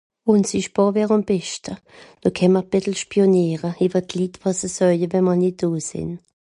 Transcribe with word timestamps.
(...)àm 0.33 1.23
beschte. 1.27 1.73
Do 2.21 2.29
kä 2.37 2.45
m'r 2.51 2.63
e 2.65 2.69
bissel 2.71 2.95
spioniere, 3.03 3.69
ìwe 3.85 3.99
d'Litt 4.09 4.39
wàs 4.41 4.57
se 4.61 4.69
soeje 4.75 5.07
wenn 5.11 5.25
m'r 5.27 5.39
nìt 5.41 5.57
do 5.61 5.69
sìnn. 5.89 6.11